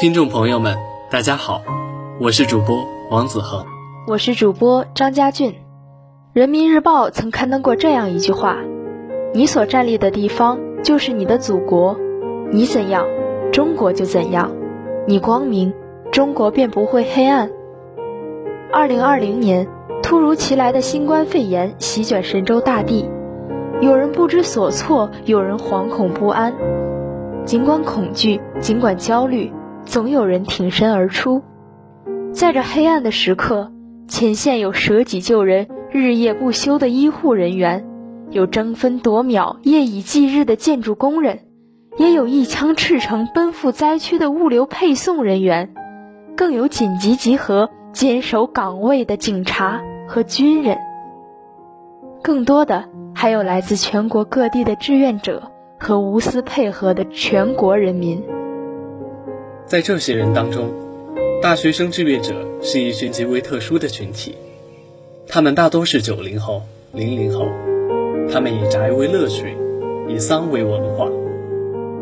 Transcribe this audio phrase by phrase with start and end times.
[0.00, 0.78] 听众朋友们，
[1.10, 1.60] 大家好，
[2.18, 3.66] 我是主播王子恒，
[4.06, 5.56] 我是主播张家俊。
[6.32, 8.56] 人民日报曾刊登过这样一句话
[9.34, 11.98] ：“你所站立的地方就是你的祖国，
[12.50, 13.04] 你怎样，
[13.52, 14.48] 中国就怎样；
[15.06, 15.74] 你光明，
[16.10, 17.50] 中国便不会黑暗。”
[18.72, 19.68] 二零二零年，
[20.02, 23.06] 突如其来的新冠肺炎席卷神州大地，
[23.82, 26.54] 有人不知所措，有人惶恐不安。
[27.44, 29.52] 尽管恐惧，尽管焦虑。
[29.90, 31.42] 总有人挺身而出，
[32.32, 33.72] 在这黑暗的时刻，
[34.06, 37.84] 前线有舍己救人、日夜不休的医护人员，
[38.30, 41.40] 有争分夺秒、夜以继日的建筑工人，
[41.96, 45.74] 也有一腔赤诚奔赴灾区的物流配送人员，
[46.36, 50.78] 更有紧急集合、坚守岗位的警察和军人。
[52.22, 58.22] 更多的还有来自全国各地的志愿者和无私配合的全国人民。
[59.70, 60.68] 在这些人当中，
[61.40, 64.34] 大学生志愿者是一群极为特殊的群体，
[65.28, 67.46] 他们大多是九零后、零零后，
[68.32, 69.56] 他们以宅为乐趣，
[70.08, 71.08] 以丧为文化，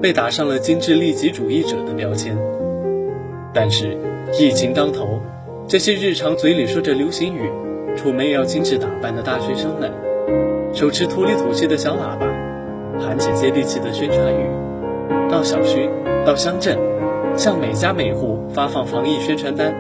[0.00, 2.38] 被打上了精致利己主义者的标签。
[3.52, 3.98] 但是，
[4.32, 5.20] 疫情当头，
[5.69, 7.50] 这些日常嘴里说着流行语、
[7.94, 9.92] 出门也要精致打扮的大学生们，
[10.72, 12.27] 手持土里土气的小喇叭，
[12.98, 15.86] 喊起接地气的宣传语，到小区，
[16.25, 16.78] 到乡镇。
[17.39, 19.72] 向每家每户发放防疫宣传单，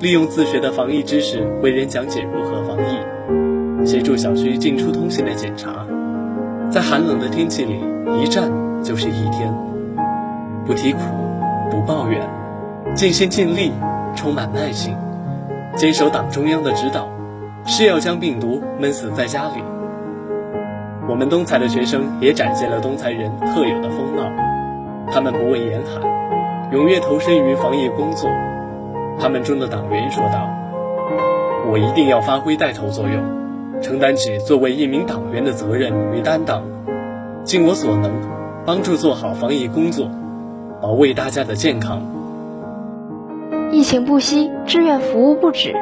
[0.00, 5.86] 利用自学的防疫知识为人讲解如何防疫，协助小区进出通行的检查。
[6.70, 7.80] 在寒冷的天气里，
[8.20, 9.50] 一站就是一天，
[10.66, 10.98] 不提苦，
[11.70, 12.20] 不抱怨，
[12.94, 13.72] 尽心尽力，
[14.14, 14.94] 充满耐心，
[15.74, 17.08] 坚守党中央的指导，
[17.64, 19.64] 是要将病毒闷死在家里。
[21.08, 24.30] 我们东财的学生也展现了东财人特有的风貌，
[25.10, 26.12] 他们不畏严寒。
[26.72, 28.30] 踊跃投身于防疫工作，
[29.20, 30.48] 他们中的党员说道
[31.70, 36.62] ：“我一定要发挥带头作用，承担起作为一名党员的责任与担当，
[37.44, 38.10] 尽我所能，
[38.64, 40.08] 帮助做好防疫工作，
[40.80, 42.00] 保卫大家的健康。”
[43.70, 45.74] 疫情不息，志愿服务不止，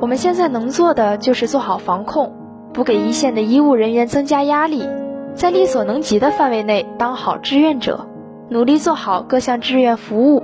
[0.00, 2.32] 我们现在能做的就是做好防控，
[2.72, 4.88] 不给一线的医务人员增加压力，
[5.36, 8.08] 在力所能及的范围内当好志愿者。
[8.48, 10.42] 努力做好各项志愿服务。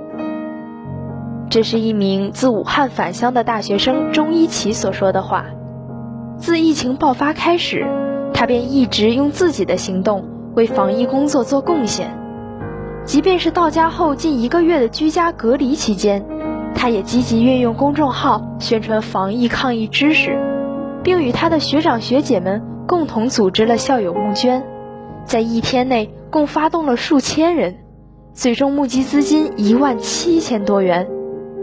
[1.49, 5.45] 这是一名自武汉返乡的大学生钟一奇所说的话。
[6.37, 7.87] 自疫情爆发开始，
[8.33, 12.13] 他便一直用自己的行动为防疫工作做贡献。
[13.05, 16.25] 即便是到家后近一个月的居家隔离期间，
[16.75, 20.37] 他也积极运用公众号宣传防疫抗疫知识，
[21.03, 24.65] 并与他的学长学姐们共同组织了校友募捐，
[25.23, 27.82] 在一天内共发动了数千人。
[28.33, 31.07] 最终募集资金一万七千多元，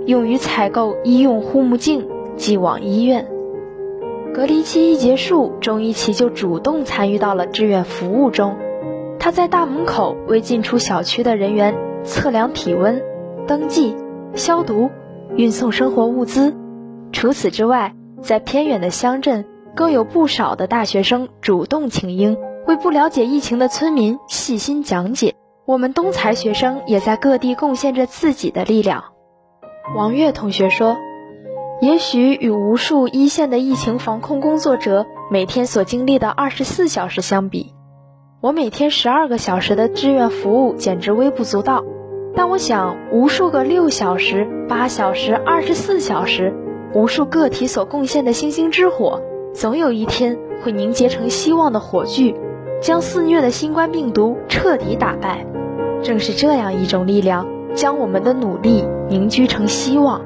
[0.07, 3.29] 用于采购医用护目镜，寄往医院。
[4.33, 8.57] 隔离期一结束，钟一奇就主动参与到了志愿服务中。
[9.19, 13.03] 他在大门口为进出小区的人员测量体温、
[13.49, 13.97] 登记、
[14.35, 14.91] 消毒、
[15.35, 16.55] 运送生活物资。
[17.11, 19.45] 除此之外，在偏远的乡镇，
[19.75, 22.39] 更有不少的大学生主动请缨，
[22.69, 25.35] 为不了解疫情的村民细心讲解。
[25.71, 29.05] 我们东财学生也在各地贡献着自己的力量。
[29.95, 30.97] 王月同学说
[31.81, 37.73] ：“也许与无数一线的疫情防控工作者每天所经历的二十四小时相比，
[38.41, 41.85] 我每天十二个小时的志愿服务简直微不足道。
[42.35, 46.53] 但我想，无数个六小时、八小时、二十四小时，
[46.95, 49.23] 无数个体所贡献的星星之火，
[49.55, 52.35] 总有一天会凝结成希望的火炬，
[52.83, 55.47] 将肆虐的新冠病毒彻底打败。”
[56.03, 60.23] 正是这样一种力量，将我们的努力凝聚成希望。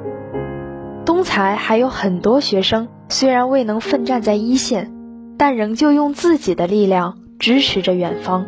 [1.04, 4.92] 东财还有很多学生，虽然未能奋战在一线，
[5.36, 8.46] 但仍旧用自己的力量支持着远方。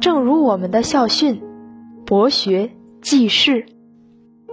[0.00, 1.42] 正如我们的校训
[2.06, 3.66] ：“博学济世。”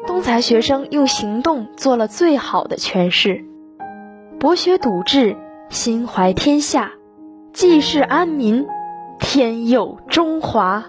[0.07, 3.43] 东财学生用行动做了最好的诠释：
[4.39, 5.35] 博学笃志，
[5.69, 6.91] 心怀天下；
[7.53, 8.65] 济世安民，
[9.19, 10.85] 天佑中华。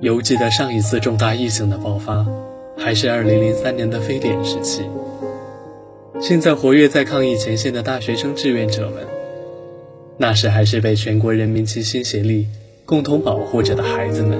[0.00, 2.26] 犹记得上一次重大疫情的爆发，
[2.74, 4.82] 还是2003年的非典时期。
[6.18, 9.06] 现在活跃在抗疫前线的大学生志愿者们，
[10.16, 12.46] 那时还是被全国人民齐心协力、
[12.86, 14.38] 共同保护着的孩子们。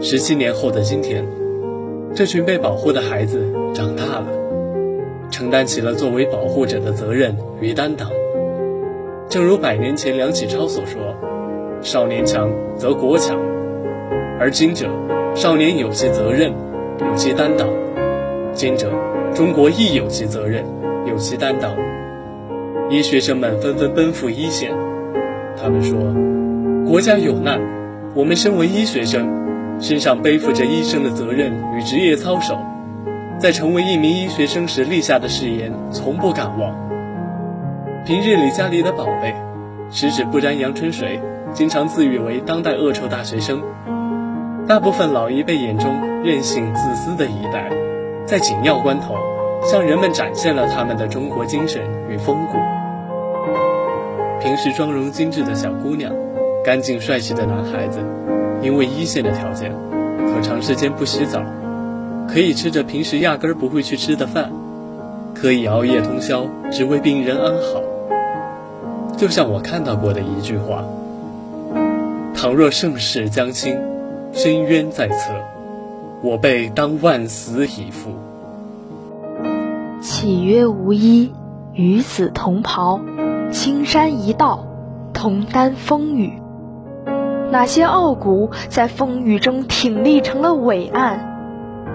[0.00, 1.24] 十七年后的今天，
[2.16, 4.26] 这群被保护的孩子长大了，
[5.30, 8.10] 承担起了作为保护者的责任与担当。
[9.28, 11.14] 正如百年前梁启超所说
[11.80, 13.38] ：“少年强则国强。”
[14.40, 14.90] 而今者，
[15.34, 16.52] 少年有其责任，
[16.98, 17.68] 有其担当；
[18.52, 18.90] 今者
[19.32, 20.64] 中国亦有其责任，
[21.06, 21.72] 有其担当。
[22.90, 24.72] 医学生们纷纷奔赴一线，
[25.56, 25.96] 他们说
[26.90, 27.60] ：“国家有难，
[28.12, 29.24] 我们身为医学生，
[29.80, 32.58] 身上背负着医生的责任与职业操守，
[33.38, 36.74] 在成为一名医学生时立下的誓言从不敢忘。
[38.04, 39.32] 平日里家里的宝贝，
[39.90, 41.20] 十指不沾阳春水，
[41.52, 43.62] 经常自诩为当代恶臭大学生。
[44.66, 47.70] 大部分老一辈眼中任性自私的一代，
[48.26, 49.14] 在紧要关头。”
[49.66, 51.80] 向人们展现了他们的中国精神
[52.10, 52.58] 与风骨。
[54.42, 56.12] 平时妆容精致的小姑娘，
[56.62, 57.98] 干净帅气的男孩子，
[58.60, 59.72] 因为一线的条件，
[60.18, 61.42] 可长时间不洗澡，
[62.28, 64.52] 可以吃着平时压根儿不会去吃的饭，
[65.34, 67.80] 可以熬夜通宵，只为病人安好。
[69.16, 70.84] 就像我看到过的一句话
[72.36, 73.78] ：“倘若盛世将倾，
[74.34, 75.32] 深渊在侧，
[76.20, 78.10] 我辈当万死以赴。”
[80.02, 81.32] 岂曰无衣，
[81.72, 83.00] 与子同袍，
[83.50, 84.66] 青山一道，
[85.12, 86.42] 同担风雨。
[87.50, 91.20] 哪些傲骨在风雨中挺立成了伟岸？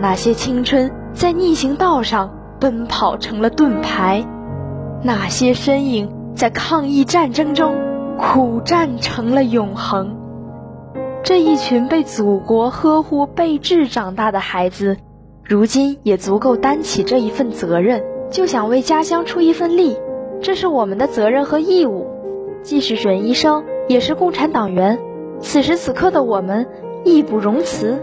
[0.01, 4.25] 哪些青春在逆行道上奔跑成了盾牌？
[5.03, 7.75] 哪些身影在抗疫战争中
[8.17, 10.15] 苦战成了永恒？
[11.23, 14.97] 这一群被祖国呵护备至长大的孩子。
[15.43, 19.97] 如今也足够担起这一份责任，就想为家乡出一份力，
[20.41, 22.07] 这是我们的责任和义务。
[22.61, 24.99] 既是准医生，也是共产党员，
[25.39, 26.67] 此时此刻的我们
[27.03, 27.99] 义不容辞。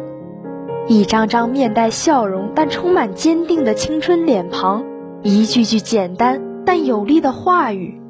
[0.88, 4.84] 一张张面带笑容但充满坚定的青春脸庞，
[5.22, 8.00] 一句句简单但有力的话语，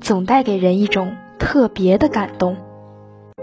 [0.00, 2.56] 总带给人一种特别的感动。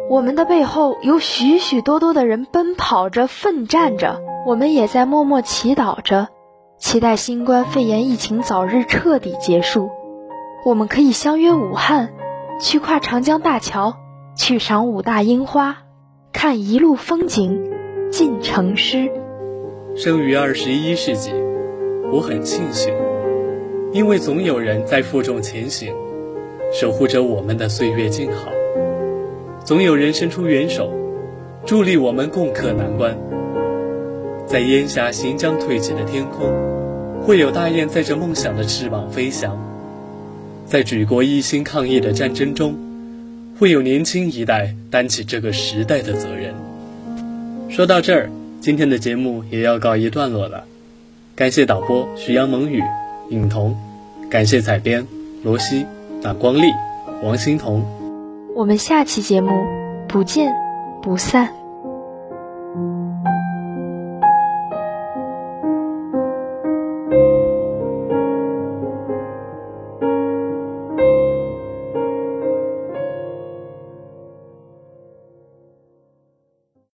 [0.07, 4.21] 我们的背后有许许多多的人奔跑着、奋战着。
[4.45, 6.27] 我们也在默默祈祷着，
[6.77, 9.89] 期待新冠肺炎疫情早日彻底结束。
[10.63, 12.13] 我们可以相约武汉，
[12.59, 13.95] 去跨长江大桥，
[14.37, 15.77] 去赏武大樱花，
[16.31, 17.71] 看一路风景，
[18.11, 19.11] 尽成诗。
[19.95, 21.31] 生于二十一世纪，
[22.11, 22.93] 我很庆幸，
[23.91, 25.91] 因为总有人在负重前行，
[26.71, 28.51] 守护着我们的岁月静好。
[29.65, 30.93] 总有人伸出援手，
[31.65, 33.17] 助力我们共克难关。
[34.45, 36.53] 在烟霞行将褪去的天空，
[37.23, 39.53] 会有大雁载着梦想的翅膀飞翔；
[40.67, 42.75] 在举国一心抗疫的战争中，
[43.59, 46.53] 会有年轻一代担起这个时代的责任。
[47.67, 48.29] 说到这儿，
[48.61, 50.65] 今天的节目也要告一段落了。
[51.35, 52.83] 感谢导播徐阳、蒙雨、
[53.31, 53.75] 尹彤，
[54.29, 55.07] 感谢采编
[55.41, 55.87] 罗西、
[56.21, 56.67] 打光丽、
[57.23, 57.83] 王欣彤。
[58.55, 59.67] 我们下期节目
[60.07, 60.55] 不见
[61.01, 61.64] 不散。